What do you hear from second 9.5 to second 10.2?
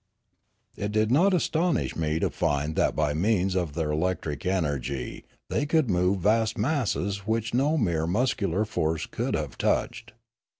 touched.